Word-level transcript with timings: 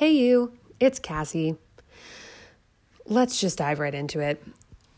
Hey, 0.00 0.12
you, 0.12 0.54
it's 0.80 0.98
Cassie. 0.98 1.56
Let's 3.04 3.38
just 3.38 3.58
dive 3.58 3.80
right 3.80 3.94
into 3.94 4.20
it. 4.20 4.42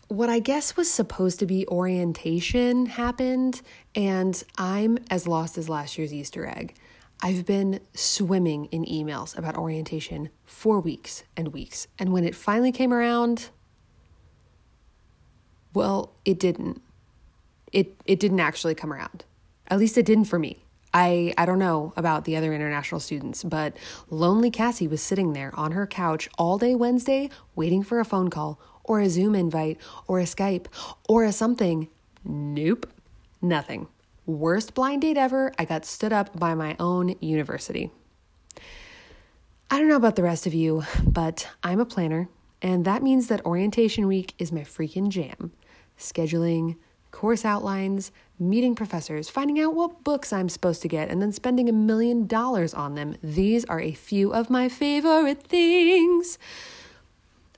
What 0.06 0.30
I 0.30 0.38
guess 0.38 0.76
was 0.76 0.88
supposed 0.88 1.40
to 1.40 1.46
be 1.46 1.66
orientation 1.66 2.86
happened, 2.86 3.62
and 3.96 4.40
I'm 4.58 4.98
as 5.10 5.26
lost 5.26 5.58
as 5.58 5.68
last 5.68 5.98
year's 5.98 6.14
Easter 6.14 6.46
egg. 6.46 6.76
I've 7.20 7.44
been 7.44 7.80
swimming 7.94 8.66
in 8.66 8.84
emails 8.84 9.36
about 9.36 9.56
orientation 9.56 10.28
for 10.44 10.78
weeks 10.78 11.24
and 11.36 11.48
weeks, 11.52 11.88
and 11.98 12.12
when 12.12 12.22
it 12.22 12.36
finally 12.36 12.70
came 12.70 12.94
around, 12.94 13.48
well, 15.74 16.12
it 16.24 16.38
didn't. 16.38 16.80
It 17.72 17.96
it 18.04 18.20
didn't 18.20 18.38
actually 18.38 18.76
come 18.76 18.92
around. 18.92 19.24
At 19.66 19.80
least 19.80 19.98
it 19.98 20.06
didn't 20.06 20.26
for 20.26 20.38
me. 20.38 20.62
I, 20.94 21.32
I 21.38 21.46
don't 21.46 21.58
know 21.58 21.92
about 21.96 22.24
the 22.24 22.36
other 22.36 22.52
international 22.52 23.00
students, 23.00 23.42
but 23.42 23.76
lonely 24.10 24.50
Cassie 24.50 24.88
was 24.88 25.02
sitting 25.02 25.32
there 25.32 25.50
on 25.54 25.72
her 25.72 25.86
couch 25.86 26.28
all 26.36 26.58
day 26.58 26.74
Wednesday 26.74 27.30
waiting 27.54 27.82
for 27.82 27.98
a 27.98 28.04
phone 28.04 28.28
call 28.28 28.60
or 28.84 29.00
a 29.00 29.08
Zoom 29.08 29.34
invite 29.34 29.78
or 30.06 30.20
a 30.20 30.24
Skype 30.24 30.66
or 31.08 31.24
a 31.24 31.32
something. 31.32 31.88
Nope, 32.24 32.92
nothing. 33.40 33.88
Worst 34.26 34.74
blind 34.74 35.02
date 35.02 35.16
ever. 35.16 35.52
I 35.58 35.64
got 35.64 35.84
stood 35.84 36.12
up 36.12 36.38
by 36.38 36.54
my 36.54 36.76
own 36.78 37.16
university. 37.20 37.90
I 39.70 39.78
don't 39.78 39.88
know 39.88 39.96
about 39.96 40.16
the 40.16 40.22
rest 40.22 40.46
of 40.46 40.52
you, 40.52 40.84
but 41.02 41.48
I'm 41.62 41.80
a 41.80 41.86
planner, 41.86 42.28
and 42.60 42.84
that 42.84 43.02
means 43.02 43.28
that 43.28 43.44
orientation 43.46 44.06
week 44.06 44.34
is 44.38 44.52
my 44.52 44.60
freaking 44.60 45.08
jam. 45.08 45.52
Scheduling, 45.98 46.76
course 47.12 47.44
outlines, 47.44 48.10
meeting 48.38 48.74
professors, 48.74 49.28
finding 49.28 49.60
out 49.60 49.74
what 49.74 50.02
books 50.02 50.32
I'm 50.32 50.48
supposed 50.48 50.82
to 50.82 50.88
get, 50.88 51.08
and 51.08 51.22
then 51.22 51.30
spending 51.30 51.68
a 51.68 51.72
million 51.72 52.26
dollars 52.26 52.74
on 52.74 52.96
them. 52.96 53.16
These 53.22 53.64
are 53.66 53.80
a 53.80 53.92
few 53.92 54.34
of 54.34 54.50
my 54.50 54.68
favorite 54.68 55.44
things. 55.44 56.38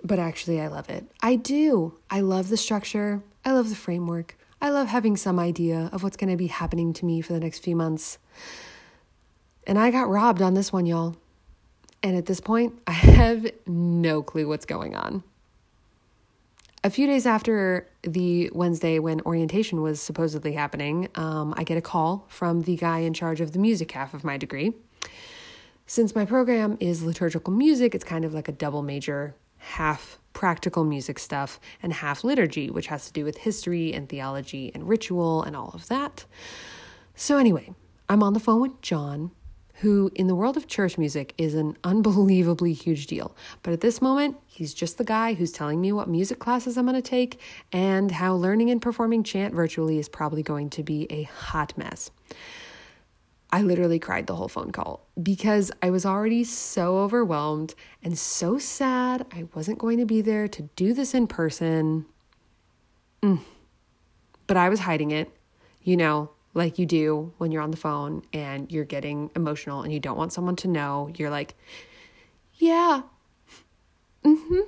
But 0.02 0.18
actually, 0.18 0.60
I 0.60 0.66
love 0.66 0.90
it. 0.90 1.06
I 1.22 1.36
do. 1.36 1.96
I 2.10 2.20
love 2.20 2.50
the 2.50 2.58
structure, 2.58 3.22
I 3.44 3.52
love 3.52 3.70
the 3.70 3.76
framework. 3.76 4.36
I 4.60 4.70
love 4.70 4.88
having 4.88 5.16
some 5.16 5.38
idea 5.38 5.90
of 5.92 6.02
what's 6.02 6.16
going 6.16 6.30
to 6.30 6.38
be 6.38 6.46
happening 6.46 6.94
to 6.94 7.04
me 7.04 7.20
for 7.20 7.34
the 7.34 7.40
next 7.40 7.58
few 7.58 7.76
months. 7.76 8.18
And 9.66 9.78
I 9.78 9.90
got 9.90 10.08
robbed 10.08 10.40
on 10.40 10.54
this 10.54 10.72
one, 10.72 10.86
y'all. 10.86 11.16
And 12.02 12.16
at 12.16 12.26
this 12.26 12.40
point, 12.40 12.78
I 12.86 12.92
have 12.92 13.46
no 13.66 14.22
clue 14.22 14.48
what's 14.48 14.66
going 14.66 14.94
on. 14.94 15.22
A 16.84 16.90
few 16.90 17.06
days 17.06 17.24
after 17.24 17.88
the 18.02 18.50
Wednesday 18.52 18.98
when 18.98 19.22
orientation 19.22 19.80
was 19.80 20.02
supposedly 20.02 20.52
happening, 20.52 21.08
um, 21.14 21.54
I 21.56 21.64
get 21.64 21.78
a 21.78 21.80
call 21.80 22.26
from 22.28 22.60
the 22.60 22.76
guy 22.76 22.98
in 22.98 23.14
charge 23.14 23.40
of 23.40 23.52
the 23.52 23.58
music 23.58 23.92
half 23.92 24.12
of 24.12 24.22
my 24.22 24.36
degree. 24.36 24.74
Since 25.86 26.14
my 26.14 26.26
program 26.26 26.76
is 26.80 27.02
liturgical 27.02 27.54
music, 27.54 27.94
it's 27.94 28.04
kind 28.04 28.22
of 28.22 28.34
like 28.34 28.48
a 28.48 28.52
double 28.52 28.82
major, 28.82 29.34
half 29.56 30.18
practical 30.34 30.84
music 30.84 31.18
stuff 31.18 31.58
and 31.82 31.90
half 31.90 32.22
liturgy, 32.22 32.68
which 32.68 32.88
has 32.88 33.06
to 33.06 33.14
do 33.14 33.24
with 33.24 33.38
history 33.38 33.94
and 33.94 34.06
theology 34.06 34.70
and 34.74 34.86
ritual 34.86 35.42
and 35.42 35.56
all 35.56 35.70
of 35.72 35.88
that. 35.88 36.26
So, 37.14 37.38
anyway, 37.38 37.72
I'm 38.10 38.22
on 38.22 38.34
the 38.34 38.40
phone 38.40 38.60
with 38.60 38.82
John, 38.82 39.30
who 39.80 40.10
in 40.14 40.28
the 40.28 40.34
world 40.34 40.56
of 40.56 40.68
church 40.68 40.96
music 40.98 41.34
is 41.36 41.54
an 41.54 41.76
unbelievably 41.82 42.72
huge 42.72 43.06
deal. 43.06 43.36
But 43.62 43.72
at 43.72 43.80
this 43.80 44.00
moment, 44.00 44.36
he's 44.46 44.72
just 44.72 44.98
the 44.98 45.04
guy 45.04 45.34
who's 45.34 45.50
telling 45.50 45.80
me 45.80 45.92
what 45.92 46.08
music 46.08 46.38
classes 46.38 46.76
I'm 46.76 46.86
going 46.86 47.00
to 47.00 47.02
take 47.02 47.40
and 47.72 48.12
how 48.12 48.34
learning 48.34 48.70
and 48.70 48.80
performing 48.80 49.24
chant 49.24 49.54
virtually 49.54 49.98
is 49.98 50.08
probably 50.08 50.42
going 50.42 50.70
to 50.70 50.82
be 50.82 51.06
a 51.10 51.24
hot 51.24 51.76
mess. 51.76 52.10
I 53.50 53.62
literally 53.62 54.00
cried 54.00 54.26
the 54.26 54.34
whole 54.34 54.48
phone 54.48 54.72
call 54.72 55.06
because 55.20 55.70
I 55.80 55.90
was 55.90 56.04
already 56.04 56.42
so 56.42 56.98
overwhelmed 56.98 57.74
and 58.02 58.18
so 58.18 58.58
sad 58.58 59.26
I 59.32 59.46
wasn't 59.54 59.78
going 59.78 59.98
to 59.98 60.06
be 60.06 60.20
there 60.20 60.48
to 60.48 60.62
do 60.74 60.92
this 60.92 61.14
in 61.14 61.28
person. 61.28 62.06
Mm. 63.22 63.40
But 64.46 64.56
I 64.56 64.68
was 64.68 64.80
hiding 64.80 65.12
it. 65.12 65.30
You 65.82 65.96
know, 65.96 66.30
like 66.54 66.78
you 66.78 66.86
do 66.86 67.32
when 67.38 67.50
you're 67.52 67.62
on 67.62 67.70
the 67.70 67.76
phone 67.76 68.22
and 68.32 68.70
you're 68.70 68.84
getting 68.84 69.30
emotional 69.36 69.82
and 69.82 69.92
you 69.92 70.00
don't 70.00 70.16
want 70.16 70.32
someone 70.32 70.56
to 70.56 70.68
know. 70.68 71.10
You're 71.16 71.30
like, 71.30 71.54
yeah, 72.54 73.02
mm 74.24 74.38
hmm. 74.38 74.60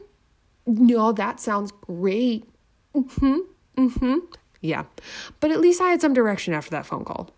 No, 0.67 1.13
that 1.13 1.39
sounds 1.39 1.73
great. 1.73 2.45
Mm 2.95 3.13
hmm. 3.13 3.39
Mm 3.77 3.93
hmm. 3.99 4.19
Yeah. 4.61 4.85
But 5.39 5.53
at 5.53 5.61
least 5.61 5.81
I 5.81 5.91
had 5.91 6.01
some 6.01 6.13
direction 6.13 6.55
after 6.55 6.71
that 6.71 6.87
phone 6.87 7.05
call. 7.05 7.31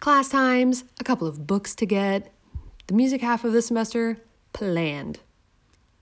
Class 0.00 0.28
times, 0.28 0.84
a 1.00 1.04
couple 1.04 1.26
of 1.26 1.46
books 1.46 1.74
to 1.76 1.86
get, 1.86 2.32
the 2.88 2.94
music 2.94 3.20
half 3.20 3.44
of 3.44 3.52
the 3.52 3.62
semester 3.62 4.18
planned 4.52 5.20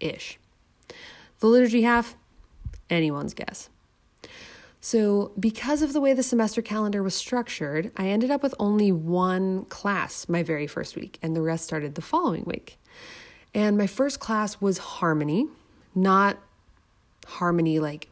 ish. 0.00 0.38
The 1.40 1.46
liturgy 1.46 1.82
half, 1.82 2.16
anyone's 2.88 3.34
guess. 3.34 3.68
So, 4.88 5.32
because 5.36 5.82
of 5.82 5.92
the 5.92 6.00
way 6.00 6.12
the 6.12 6.22
semester 6.22 6.62
calendar 6.62 7.02
was 7.02 7.16
structured, 7.16 7.90
I 7.96 8.06
ended 8.06 8.30
up 8.30 8.40
with 8.40 8.54
only 8.60 8.92
one 8.92 9.64
class 9.64 10.28
my 10.28 10.44
very 10.44 10.68
first 10.68 10.94
week, 10.94 11.18
and 11.20 11.34
the 11.34 11.42
rest 11.42 11.64
started 11.64 11.96
the 11.96 12.02
following 12.02 12.44
week. 12.44 12.78
And 13.52 13.76
my 13.76 13.88
first 13.88 14.20
class 14.20 14.60
was 14.60 14.78
harmony, 14.78 15.48
not 15.96 16.38
harmony 17.26 17.80
like 17.80 18.06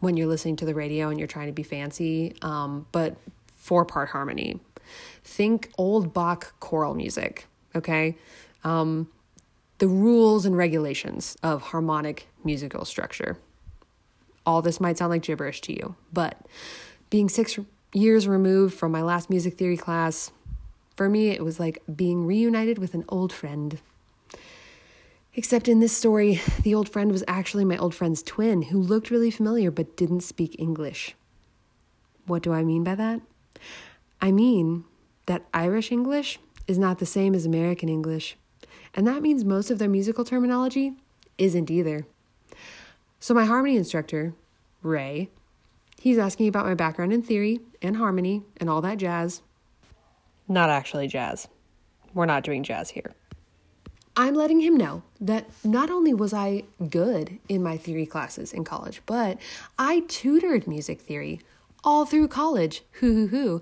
when 0.00 0.16
you're 0.16 0.26
listening 0.26 0.56
to 0.56 0.64
the 0.64 0.74
radio 0.74 1.10
and 1.10 1.18
you're 1.20 1.28
trying 1.28 1.46
to 1.46 1.52
be 1.52 1.62
fancy, 1.62 2.34
um, 2.42 2.88
but 2.90 3.16
four 3.54 3.84
part 3.84 4.08
harmony. 4.08 4.58
Think 5.22 5.70
old 5.78 6.12
Bach 6.12 6.58
choral 6.58 6.94
music, 6.94 7.46
okay? 7.76 8.16
Um, 8.64 9.08
the 9.78 9.86
rules 9.86 10.44
and 10.44 10.56
regulations 10.56 11.36
of 11.44 11.62
harmonic 11.62 12.26
musical 12.42 12.84
structure 12.84 13.38
all 14.46 14.62
this 14.62 14.80
might 14.80 14.96
sound 14.96 15.10
like 15.10 15.22
gibberish 15.22 15.60
to 15.62 15.72
you, 15.72 15.96
but 16.12 16.38
being 17.10 17.28
six 17.28 17.58
years 17.92 18.28
removed 18.28 18.74
from 18.74 18.92
my 18.92 19.02
last 19.02 19.28
music 19.28 19.58
theory 19.58 19.76
class, 19.76 20.30
for 20.96 21.08
me, 21.08 21.28
it 21.28 21.44
was 21.44 21.60
like 21.60 21.82
being 21.94 22.24
reunited 22.24 22.78
with 22.78 22.94
an 22.94 23.04
old 23.08 23.32
friend. 23.32 23.80
Except 25.34 25.68
in 25.68 25.80
this 25.80 25.94
story, 25.94 26.40
the 26.62 26.74
old 26.74 26.88
friend 26.88 27.12
was 27.12 27.22
actually 27.28 27.64
my 27.64 27.76
old 27.76 27.94
friend's 27.94 28.22
twin 28.22 28.62
who 28.62 28.80
looked 28.80 29.10
really 29.10 29.30
familiar 29.30 29.70
but 29.70 29.96
didn't 29.96 30.22
speak 30.22 30.56
English. 30.58 31.14
What 32.26 32.42
do 32.42 32.52
I 32.52 32.64
mean 32.64 32.84
by 32.84 32.94
that? 32.94 33.20
I 34.20 34.32
mean 34.32 34.84
that 35.26 35.44
Irish 35.52 35.92
English 35.92 36.38
is 36.66 36.78
not 36.78 36.98
the 36.98 37.06
same 37.06 37.34
as 37.34 37.44
American 37.44 37.88
English, 37.88 38.36
and 38.94 39.06
that 39.06 39.22
means 39.22 39.44
most 39.44 39.70
of 39.70 39.78
their 39.78 39.88
musical 39.88 40.24
terminology 40.24 40.94
isn't 41.36 41.70
either. 41.70 42.06
So, 43.20 43.34
my 43.34 43.44
harmony 43.44 43.76
instructor, 43.76 44.34
Ray, 44.82 45.30
he's 46.00 46.18
asking 46.18 46.48
about 46.48 46.66
my 46.66 46.74
background 46.74 47.12
in 47.12 47.22
theory 47.22 47.60
and 47.82 47.96
harmony 47.96 48.42
and 48.58 48.68
all 48.68 48.80
that 48.82 48.98
jazz. 48.98 49.42
Not 50.48 50.70
actually 50.70 51.08
jazz. 51.08 51.48
We're 52.14 52.26
not 52.26 52.44
doing 52.44 52.62
jazz 52.62 52.90
here. 52.90 53.14
I'm 54.16 54.34
letting 54.34 54.60
him 54.60 54.76
know 54.76 55.02
that 55.20 55.46
not 55.62 55.90
only 55.90 56.14
was 56.14 56.32
I 56.32 56.64
good 56.88 57.38
in 57.48 57.62
my 57.62 57.76
theory 57.76 58.06
classes 58.06 58.52
in 58.52 58.64
college, 58.64 59.02
but 59.04 59.38
I 59.78 60.04
tutored 60.08 60.66
music 60.66 61.02
theory 61.02 61.40
all 61.84 62.06
through 62.06 62.28
college. 62.28 62.82
Hoo 62.92 63.12
hoo 63.12 63.26
hoo. 63.26 63.60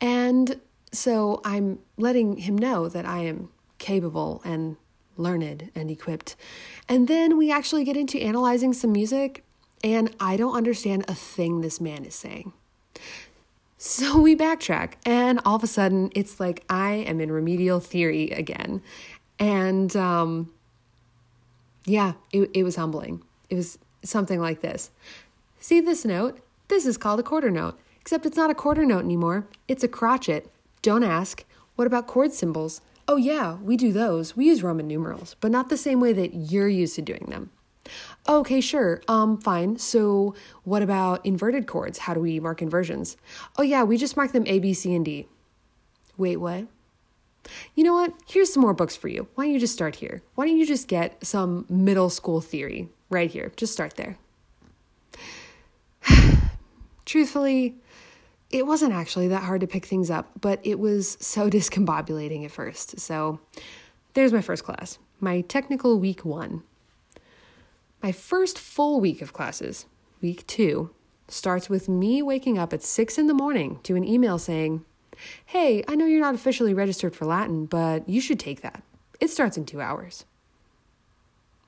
And 0.00 0.60
so 0.92 1.40
I'm 1.44 1.80
letting 1.96 2.36
him 2.38 2.56
know 2.56 2.88
that 2.88 3.04
I 3.04 3.18
am 3.20 3.48
capable 3.78 4.40
and 4.44 4.76
learned 5.16 5.70
and 5.74 5.90
equipped. 5.90 6.36
And 6.88 7.08
then 7.08 7.36
we 7.36 7.50
actually 7.50 7.84
get 7.84 7.96
into 7.96 8.18
analyzing 8.20 8.72
some 8.72 8.92
music, 8.92 9.44
and 9.82 10.14
I 10.20 10.36
don't 10.36 10.56
understand 10.56 11.04
a 11.08 11.14
thing 11.14 11.60
this 11.60 11.80
man 11.80 12.04
is 12.04 12.14
saying. 12.14 12.52
So 13.78 14.20
we 14.20 14.36
backtrack, 14.36 14.94
and 15.04 15.40
all 15.44 15.56
of 15.56 15.64
a 15.64 15.68
sudden, 15.68 16.10
it's 16.14 16.40
like 16.40 16.64
I 16.68 16.92
am 16.92 17.20
in 17.20 17.30
remedial 17.30 17.80
theory 17.80 18.30
again. 18.30 18.82
And 19.38 19.94
um, 19.96 20.52
yeah, 21.84 22.14
it, 22.32 22.50
it 22.54 22.62
was 22.64 22.76
humbling. 22.76 23.22
It 23.50 23.56
was 23.56 23.78
something 24.02 24.40
like 24.40 24.60
this 24.60 24.90
See 25.60 25.80
this 25.80 26.04
note? 26.04 26.38
This 26.68 26.86
is 26.86 26.96
called 26.96 27.20
a 27.20 27.24
quarter 27.24 27.50
note, 27.50 27.78
except 28.00 28.26
it's 28.26 28.36
not 28.36 28.50
a 28.50 28.54
quarter 28.54 28.84
note 28.84 29.04
anymore, 29.04 29.46
it's 29.68 29.84
a 29.84 29.88
crotchet. 29.88 30.46
Don't 30.82 31.04
ask. 31.04 31.44
What 31.74 31.86
about 31.86 32.06
chord 32.06 32.32
symbols? 32.32 32.80
Oh, 33.08 33.16
yeah, 33.16 33.54
we 33.56 33.76
do 33.76 33.92
those. 33.92 34.36
We 34.36 34.46
use 34.46 34.62
Roman 34.62 34.88
numerals, 34.88 35.36
but 35.40 35.52
not 35.52 35.68
the 35.68 35.76
same 35.76 36.00
way 36.00 36.12
that 36.12 36.34
you're 36.34 36.68
used 36.68 36.96
to 36.96 37.02
doing 37.02 37.26
them. 37.28 37.50
Okay, 38.28 38.60
sure. 38.60 39.00
Um, 39.06 39.38
fine. 39.38 39.78
So, 39.78 40.34
what 40.64 40.82
about 40.82 41.24
inverted 41.24 41.68
chords? 41.68 41.98
How 41.98 42.14
do 42.14 42.20
we 42.20 42.40
mark 42.40 42.60
inversions? 42.60 43.16
Oh, 43.56 43.62
yeah, 43.62 43.84
we 43.84 43.96
just 43.96 44.16
mark 44.16 44.32
them 44.32 44.44
A, 44.46 44.58
B, 44.58 44.74
C, 44.74 44.94
and 44.94 45.04
D. 45.04 45.28
Wait, 46.16 46.38
what? 46.38 46.66
You 47.76 47.84
know 47.84 47.94
what? 47.94 48.12
Here's 48.26 48.52
some 48.52 48.62
more 48.62 48.74
books 48.74 48.96
for 48.96 49.06
you. 49.06 49.28
Why 49.36 49.44
don't 49.44 49.52
you 49.52 49.60
just 49.60 49.72
start 49.72 49.96
here? 49.96 50.22
Why 50.34 50.46
don't 50.46 50.56
you 50.56 50.66
just 50.66 50.88
get 50.88 51.24
some 51.24 51.64
middle 51.68 52.10
school 52.10 52.40
theory 52.40 52.88
right 53.08 53.30
here? 53.30 53.52
Just 53.56 53.72
start 53.72 53.94
there. 53.94 54.18
Truthfully, 57.04 57.76
it 58.50 58.66
wasn't 58.66 58.92
actually 58.92 59.28
that 59.28 59.42
hard 59.42 59.60
to 59.60 59.66
pick 59.66 59.86
things 59.86 60.10
up, 60.10 60.30
but 60.40 60.60
it 60.62 60.78
was 60.78 61.16
so 61.20 61.50
discombobulating 61.56 62.44
at 62.44 62.50
first. 62.50 63.00
So 63.00 63.40
there's 64.14 64.32
my 64.32 64.40
first 64.42 64.64
class, 64.64 64.98
my 65.20 65.40
technical 65.42 65.98
week 65.98 66.24
one. 66.24 66.62
My 68.02 68.12
first 68.12 68.58
full 68.58 69.00
week 69.00 69.20
of 69.20 69.32
classes, 69.32 69.86
week 70.20 70.46
two, 70.46 70.90
starts 71.28 71.68
with 71.68 71.88
me 71.88 72.22
waking 72.22 72.56
up 72.56 72.72
at 72.72 72.82
six 72.82 73.18
in 73.18 73.26
the 73.26 73.34
morning 73.34 73.80
to 73.82 73.96
an 73.96 74.04
email 74.04 74.38
saying, 74.38 74.84
Hey, 75.46 75.82
I 75.88 75.96
know 75.96 76.06
you're 76.06 76.20
not 76.20 76.34
officially 76.34 76.74
registered 76.74 77.16
for 77.16 77.24
Latin, 77.24 77.66
but 77.66 78.08
you 78.08 78.20
should 78.20 78.38
take 78.38 78.60
that. 78.60 78.82
It 79.18 79.30
starts 79.30 79.56
in 79.56 79.64
two 79.64 79.80
hours. 79.80 80.24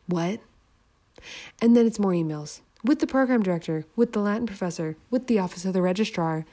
What? 0.07 0.41
And 1.61 1.75
then 1.75 1.87
it's 1.87 1.99
more 1.99 2.13
emails 2.13 2.61
with 2.85 3.01
the 3.01 3.07
program 3.07 3.43
director, 3.43 3.85
with 3.97 4.13
the 4.13 4.21
Latin 4.21 4.47
professor, 4.47 4.97
with 5.11 5.27
the 5.27 5.39
office 5.39 5.65
of 5.65 5.73
the 5.73 5.83
registrar. 5.83 6.45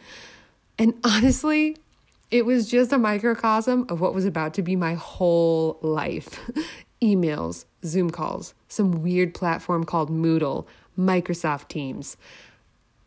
And 0.77 0.93
honestly, 1.03 1.77
it 2.31 2.45
was 2.45 2.69
just 2.69 2.91
a 2.91 2.97
microcosm 2.97 3.85
of 3.89 4.01
what 4.01 4.13
was 4.13 4.25
about 4.25 4.53
to 4.55 4.61
be 4.61 4.75
my 4.75 4.95
whole 4.95 5.77
life 5.81 6.39
emails, 7.01 7.65
Zoom 7.83 8.09
calls, 8.09 8.53
some 8.67 9.03
weird 9.03 9.33
platform 9.33 9.83
called 9.83 10.09
Moodle, 10.09 10.65
Microsoft 10.97 11.67
Teams, 11.67 12.17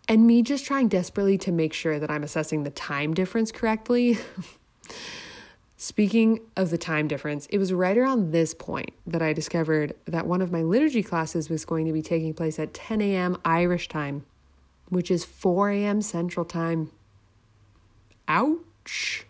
and 0.08 0.26
me 0.26 0.42
just 0.42 0.64
trying 0.64 0.88
desperately 0.88 1.36
to 1.38 1.52
make 1.52 1.74
sure 1.74 1.98
that 1.98 2.10
I'm 2.10 2.22
assessing 2.22 2.62
the 2.62 2.70
time 2.70 3.12
difference 3.12 3.52
correctly. 3.52 4.18
Speaking 5.80 6.40
of 6.56 6.70
the 6.70 6.76
time 6.76 7.06
difference, 7.06 7.46
it 7.46 7.58
was 7.58 7.72
right 7.72 7.96
around 7.96 8.32
this 8.32 8.52
point 8.52 8.90
that 9.06 9.22
I 9.22 9.32
discovered 9.32 9.94
that 10.06 10.26
one 10.26 10.42
of 10.42 10.50
my 10.50 10.60
liturgy 10.60 11.04
classes 11.04 11.48
was 11.48 11.64
going 11.64 11.86
to 11.86 11.92
be 11.92 12.02
taking 12.02 12.34
place 12.34 12.58
at 12.58 12.74
10 12.74 13.00
a.m. 13.00 13.38
Irish 13.44 13.86
time, 13.86 14.26
which 14.88 15.08
is 15.08 15.24
4 15.24 15.70
a.m. 15.70 16.02
Central 16.02 16.44
time. 16.44 16.90
Ouch. 18.26 19.24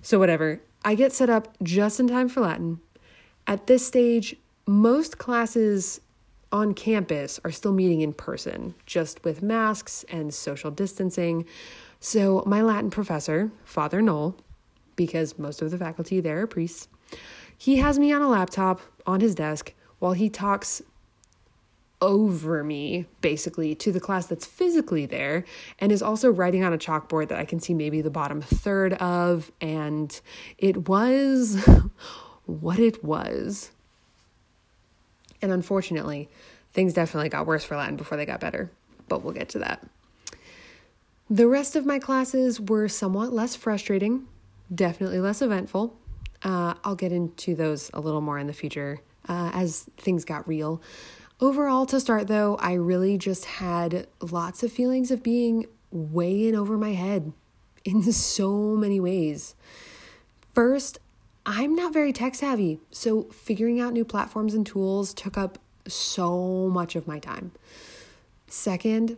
So, 0.00 0.20
whatever, 0.20 0.60
I 0.84 0.94
get 0.94 1.12
set 1.12 1.28
up 1.28 1.56
just 1.60 1.98
in 1.98 2.06
time 2.06 2.28
for 2.28 2.42
Latin. 2.42 2.78
At 3.48 3.66
this 3.66 3.84
stage, 3.84 4.36
most 4.64 5.18
classes 5.18 6.00
on 6.52 6.72
campus 6.72 7.40
are 7.44 7.50
still 7.50 7.72
meeting 7.72 8.00
in 8.00 8.12
person, 8.12 8.76
just 8.86 9.24
with 9.24 9.42
masks 9.42 10.04
and 10.08 10.32
social 10.32 10.70
distancing. 10.70 11.46
So, 11.98 12.44
my 12.46 12.62
Latin 12.62 12.90
professor, 12.90 13.50
Father 13.64 14.00
Knoll, 14.00 14.36
because 14.98 15.38
most 15.38 15.62
of 15.62 15.70
the 15.70 15.78
faculty 15.78 16.20
there 16.20 16.42
are 16.42 16.46
priests. 16.46 16.88
He 17.56 17.76
has 17.76 17.98
me 17.98 18.12
on 18.12 18.20
a 18.20 18.28
laptop 18.28 18.82
on 19.06 19.20
his 19.20 19.34
desk 19.34 19.72
while 19.98 20.12
he 20.12 20.28
talks 20.28 20.82
over 22.00 22.62
me, 22.62 23.06
basically, 23.20 23.74
to 23.76 23.90
the 23.90 23.98
class 23.98 24.26
that's 24.26 24.44
physically 24.44 25.06
there, 25.06 25.44
and 25.78 25.90
is 25.90 26.02
also 26.02 26.30
writing 26.30 26.62
on 26.62 26.72
a 26.72 26.78
chalkboard 26.78 27.28
that 27.28 27.38
I 27.38 27.44
can 27.44 27.58
see 27.58 27.74
maybe 27.74 28.00
the 28.02 28.10
bottom 28.10 28.42
third 28.42 28.92
of. 28.94 29.50
And 29.60 30.20
it 30.58 30.88
was 30.88 31.66
what 32.46 32.78
it 32.78 33.02
was. 33.02 33.70
And 35.40 35.50
unfortunately, 35.50 36.28
things 36.72 36.92
definitely 36.92 37.30
got 37.30 37.46
worse 37.46 37.64
for 37.64 37.76
Latin 37.76 37.96
before 37.96 38.16
they 38.18 38.26
got 38.26 38.40
better, 38.40 38.70
but 39.08 39.22
we'll 39.22 39.34
get 39.34 39.48
to 39.50 39.60
that. 39.60 39.84
The 41.30 41.46
rest 41.46 41.76
of 41.76 41.84
my 41.84 41.98
classes 41.98 42.60
were 42.60 42.88
somewhat 42.88 43.32
less 43.32 43.54
frustrating 43.54 44.26
definitely 44.74 45.20
less 45.20 45.42
eventful. 45.42 45.96
Uh, 46.42 46.74
I'll 46.84 46.96
get 46.96 47.12
into 47.12 47.54
those 47.54 47.90
a 47.92 48.00
little 48.00 48.20
more 48.20 48.38
in 48.38 48.46
the 48.46 48.52
future 48.52 49.00
uh, 49.28 49.50
as 49.52 49.88
things 49.96 50.24
got 50.24 50.46
real. 50.46 50.80
Overall, 51.40 51.86
to 51.86 52.00
start 52.00 52.26
though, 52.26 52.56
I 52.56 52.74
really 52.74 53.18
just 53.18 53.44
had 53.44 54.06
lots 54.20 54.62
of 54.62 54.72
feelings 54.72 55.10
of 55.10 55.22
being 55.22 55.66
way 55.90 56.48
in 56.48 56.54
over 56.54 56.76
my 56.76 56.92
head 56.92 57.32
in 57.84 58.12
so 58.12 58.76
many 58.76 59.00
ways. 59.00 59.54
First, 60.54 60.98
I'm 61.46 61.74
not 61.74 61.92
very 61.92 62.12
tech 62.12 62.34
savvy, 62.34 62.80
so 62.90 63.24
figuring 63.24 63.80
out 63.80 63.92
new 63.92 64.04
platforms 64.04 64.54
and 64.54 64.66
tools 64.66 65.14
took 65.14 65.38
up 65.38 65.58
so 65.86 66.68
much 66.68 66.94
of 66.94 67.06
my 67.06 67.18
time. 67.18 67.52
Second, 68.48 69.16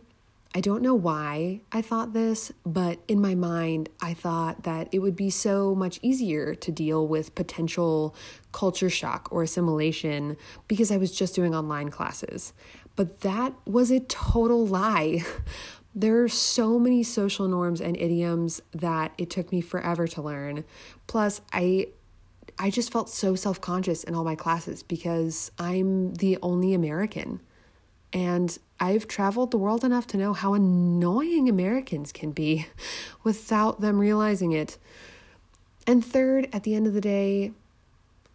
I 0.53 0.59
don't 0.59 0.81
know 0.81 0.95
why 0.95 1.61
I 1.71 1.81
thought 1.81 2.11
this, 2.11 2.51
but 2.65 2.99
in 3.07 3.21
my 3.21 3.35
mind, 3.35 3.87
I 4.01 4.13
thought 4.13 4.63
that 4.63 4.89
it 4.91 4.99
would 4.99 5.15
be 5.15 5.29
so 5.29 5.73
much 5.73 5.97
easier 6.01 6.55
to 6.55 6.71
deal 6.71 7.07
with 7.07 7.35
potential 7.35 8.13
culture 8.51 8.89
shock 8.89 9.29
or 9.31 9.43
assimilation 9.43 10.35
because 10.67 10.91
I 10.91 10.97
was 10.97 11.11
just 11.11 11.35
doing 11.35 11.55
online 11.55 11.89
classes. 11.89 12.51
But 12.97 13.21
that 13.21 13.53
was 13.65 13.91
a 13.91 14.01
total 14.01 14.65
lie. 14.67 15.23
There 15.93 16.23
are 16.23 16.29
so 16.29 16.79
many 16.79 17.03
social 17.03 17.49
norms 17.49 17.81
and 17.81 17.97
idioms 17.97 18.61
that 18.71 19.11
it 19.17 19.29
took 19.29 19.51
me 19.51 19.59
forever 19.59 20.07
to 20.07 20.21
learn. 20.21 20.63
Plus, 21.05 21.41
I 21.51 21.87
I 22.57 22.69
just 22.69 22.93
felt 22.93 23.09
so 23.09 23.35
self-conscious 23.35 24.05
in 24.05 24.15
all 24.15 24.23
my 24.23 24.35
classes 24.35 24.83
because 24.83 25.51
I'm 25.59 26.13
the 26.13 26.37
only 26.41 26.73
American. 26.73 27.41
And 28.13 28.57
I've 28.79 29.07
traveled 29.07 29.51
the 29.51 29.57
world 29.57 29.83
enough 29.83 30.07
to 30.07 30.17
know 30.17 30.33
how 30.33 30.53
annoying 30.53 31.47
Americans 31.47 32.11
can 32.11 32.31
be 32.31 32.67
without 33.23 33.81
them 33.81 33.99
realizing 33.99 34.51
it. 34.51 34.77
And 35.87 36.05
third, 36.05 36.49
at 36.51 36.63
the 36.63 36.75
end 36.75 36.87
of 36.87 36.93
the 36.93 37.01
day, 37.01 37.51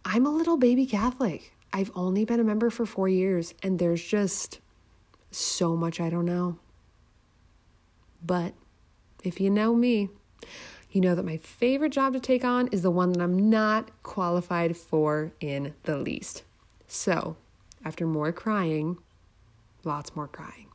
I'm 0.03 0.25
a 0.25 0.29
little 0.29 0.57
baby 0.57 0.85
Catholic. 0.85 1.53
I've 1.73 1.91
only 1.95 2.25
been 2.25 2.39
a 2.39 2.43
member 2.43 2.69
for 2.69 2.85
four 2.85 3.09
years, 3.09 3.53
and 3.61 3.77
there's 3.77 4.03
just 4.03 4.59
so 5.31 5.75
much 5.75 5.99
I 5.99 6.09
don't 6.09 6.25
know. 6.25 6.57
But 8.25 8.53
if 9.23 9.39
you 9.39 9.49
know 9.49 9.75
me, 9.75 10.09
you 10.91 11.01
know 11.01 11.13
that 11.13 11.25
my 11.25 11.37
favorite 11.37 11.91
job 11.91 12.13
to 12.13 12.19
take 12.19 12.43
on 12.43 12.67
is 12.69 12.81
the 12.81 12.91
one 12.91 13.11
that 13.11 13.21
I'm 13.21 13.49
not 13.49 13.91
qualified 14.03 14.75
for 14.77 15.33
in 15.39 15.73
the 15.83 15.97
least. 15.97 16.43
So, 16.87 17.35
after 17.83 18.07
more 18.07 18.31
crying, 18.31 18.97
lots 19.83 20.15
more 20.15 20.27
crying. 20.27 20.67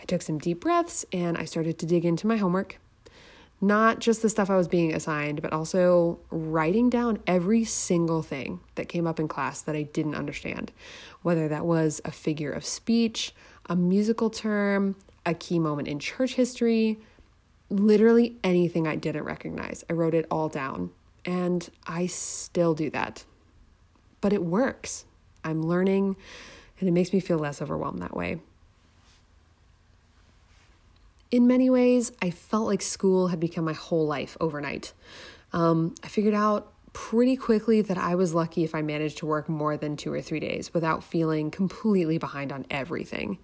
I 0.00 0.04
took 0.04 0.22
some 0.22 0.38
deep 0.38 0.60
breaths 0.60 1.04
and 1.12 1.36
I 1.36 1.44
started 1.44 1.78
to 1.78 1.86
dig 1.86 2.04
into 2.04 2.26
my 2.26 2.36
homework. 2.36 2.78
Not 3.60 4.00
just 4.00 4.20
the 4.20 4.28
stuff 4.28 4.50
I 4.50 4.56
was 4.56 4.68
being 4.68 4.94
assigned, 4.94 5.40
but 5.40 5.52
also 5.52 6.18
writing 6.30 6.90
down 6.90 7.20
every 7.26 7.64
single 7.64 8.22
thing 8.22 8.60
that 8.74 8.88
came 8.88 9.06
up 9.06 9.18
in 9.18 9.28
class 9.28 9.62
that 9.62 9.74
I 9.74 9.82
didn't 9.82 10.14
understand, 10.14 10.72
whether 11.22 11.48
that 11.48 11.64
was 11.64 12.02
a 12.04 12.10
figure 12.10 12.52
of 12.52 12.66
speech, 12.66 13.34
a 13.64 13.74
musical 13.74 14.28
term, 14.28 14.94
a 15.24 15.32
key 15.32 15.58
moment 15.58 15.88
in 15.88 15.98
church 15.98 16.34
history, 16.34 16.98
literally 17.70 18.36
anything 18.44 18.86
I 18.86 18.96
didn't 18.96 19.24
recognize. 19.24 19.84
I 19.88 19.94
wrote 19.94 20.14
it 20.14 20.26
all 20.30 20.50
down, 20.50 20.90
and 21.24 21.68
I 21.86 22.06
still 22.06 22.74
do 22.74 22.90
that. 22.90 23.24
But 24.20 24.34
it 24.34 24.44
works. 24.44 25.06
I'm 25.44 25.62
learning 25.62 26.16
and 26.78 26.88
it 26.88 26.92
makes 26.92 27.12
me 27.12 27.20
feel 27.20 27.38
less 27.38 27.62
overwhelmed 27.62 28.00
that 28.02 28.16
way. 28.16 28.38
In 31.30 31.46
many 31.46 31.68
ways, 31.68 32.12
I 32.22 32.30
felt 32.30 32.66
like 32.66 32.82
school 32.82 33.28
had 33.28 33.40
become 33.40 33.64
my 33.64 33.72
whole 33.72 34.06
life 34.06 34.36
overnight. 34.40 34.92
Um, 35.52 35.94
I 36.04 36.08
figured 36.08 36.34
out 36.34 36.72
pretty 36.92 37.36
quickly 37.36 37.82
that 37.82 37.98
I 37.98 38.14
was 38.14 38.32
lucky 38.32 38.64
if 38.64 38.74
I 38.74 38.80
managed 38.80 39.18
to 39.18 39.26
work 39.26 39.48
more 39.48 39.76
than 39.76 39.96
two 39.96 40.12
or 40.12 40.22
three 40.22 40.40
days 40.40 40.72
without 40.72 41.04
feeling 41.04 41.50
completely 41.50 42.16
behind 42.16 42.52
on 42.52 42.64
everything. 42.70 43.38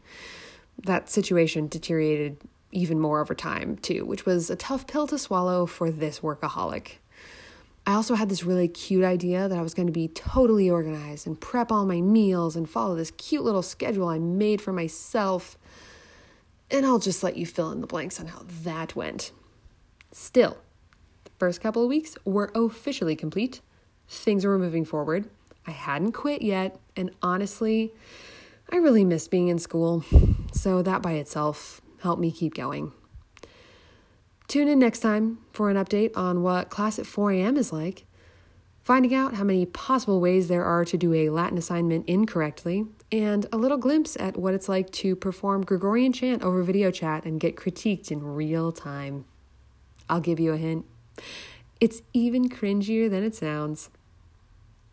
That 0.85 1.11
situation 1.11 1.69
deteriorated 1.69 2.39
even 2.71 2.99
more 2.99 3.21
over 3.21 3.35
time, 3.35 3.77
too, 3.77 4.07
which 4.07 4.25
was 4.25 4.49
a 4.49 4.57
tough 4.57 4.87
pill 4.87 5.07
to 5.09 5.19
swallow 5.19 5.67
for 5.67 5.91
this 5.91 6.21
workaholic. 6.21 6.93
I 7.87 7.95
also 7.95 8.15
had 8.15 8.29
this 8.29 8.45
really 8.45 8.69
cute 8.69 9.05
idea 9.05 9.49
that 9.49 9.59
I 9.59 9.63
was 9.63 9.75
going 9.75 9.87
to 9.87 9.93
be 9.93 10.09
totally 10.09 10.71
organized 10.71 11.27
and 11.27 11.41
prep 11.41 11.73
all 11.73 11.85
my 11.85 12.01
meals 12.01 12.55
and 12.55 12.69
follow 12.69 12.95
this 12.95 13.11
cute 13.13 13.43
little 13.43 13.63
schedule 13.63 14.09
I 14.09 14.19
made 14.19 14.61
for 14.61 14.73
myself. 14.73 15.59
And 16.71 16.87
I'll 16.87 17.01
just 17.01 17.23
let 17.23 17.37
you 17.37 17.45
fill 17.45 17.73
in 17.73 17.81
the 17.81 17.87
blanks 17.87 18.21
on 18.21 18.27
how 18.27 18.45
that 18.63 18.95
went. 18.95 19.33
Still, 20.13 20.59
the 21.25 21.31
first 21.39 21.61
couple 21.61 21.83
of 21.83 21.89
weeks 21.89 22.17
were 22.25 22.53
officially 22.55 23.17
complete. 23.17 23.61
Things 24.09 24.45
were 24.45 24.59
moving 24.59 24.85
forward. 24.85 25.29
I 25.67 25.73
hadn't 25.73 26.13
quit 26.13 26.43
yet, 26.43 26.79
and 26.97 27.11
honestly, 27.23 27.93
I 28.71 28.77
really 28.77 29.05
missed 29.05 29.31
being 29.31 29.49
in 29.49 29.59
school. 29.59 30.05
So 30.53 30.83
that 30.83 31.03
by 31.03 31.13
itself 31.13 31.81
helped 32.01 32.21
me 32.21 32.31
keep 32.31 32.55
going. 32.55 32.93
Tune 34.53 34.69
in 34.69 34.79
next 34.79 34.99
time 35.01 35.39
for 35.51 35.71
an 35.71 35.79
update 35.79 36.15
on 36.15 36.43
what 36.43 36.69
class 36.69 36.99
at 36.99 37.07
4 37.07 37.33
a.m. 37.33 37.57
is 37.57 37.73
like, 37.73 38.05
finding 38.83 39.15
out 39.15 39.33
how 39.33 39.45
many 39.45 39.65
possible 39.65 40.21
ways 40.21 40.49
there 40.49 40.63
are 40.63 40.85
to 40.85 40.99
do 40.99 41.15
a 41.15 41.31
Latin 41.31 41.57
assignment 41.57 42.07
incorrectly, 42.07 42.85
and 43.11 43.47
a 43.51 43.57
little 43.57 43.79
glimpse 43.79 44.15
at 44.21 44.37
what 44.37 44.53
it's 44.53 44.69
like 44.69 44.91
to 44.91 45.17
perform 45.17 45.65
Gregorian 45.65 46.13
chant 46.13 46.43
over 46.43 46.63
video 46.63 46.91
chat 46.91 47.25
and 47.25 47.41
get 47.41 47.57
critiqued 47.57 48.11
in 48.11 48.23
real 48.23 48.73
time. 48.73 49.25
I'll 50.11 50.21
give 50.21 50.39
you 50.39 50.53
a 50.53 50.59
hint. 50.59 50.85
It's 51.81 52.03
even 52.13 52.51
cringier 52.51 53.09
than 53.09 53.25
it 53.25 53.35
sounds. 53.35 53.89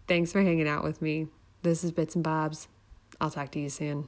Thanks 0.07 0.31
for 0.31 0.41
hanging 0.41 0.69
out 0.69 0.85
with 0.85 1.01
me. 1.01 1.27
This 1.63 1.83
is 1.83 1.91
Bits 1.91 2.15
and 2.15 2.23
Bobs. 2.23 2.69
I'll 3.19 3.29
talk 3.29 3.51
to 3.51 3.59
you 3.59 3.67
soon. 3.67 4.07